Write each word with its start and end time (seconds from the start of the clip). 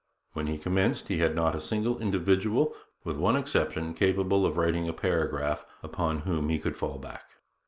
When 0.33 0.47
he 0.47 0.57
commenced, 0.57 1.09
he 1.09 1.19
had 1.19 1.35
not 1.35 1.53
'a 1.55 1.61
single 1.61 1.99
individual, 2.01 2.73
with 3.03 3.17
one 3.17 3.35
exception, 3.35 3.93
capable 3.93 4.47
of 4.47 4.57
writing 4.57 4.89
a 4.89 4.93
paragraph, 4.93 5.63
upon 5.83 6.21
whom 6.21 6.49
he 6.49 6.57
could 6.57 6.75
fall 6.75 6.97
back.' 6.97 7.37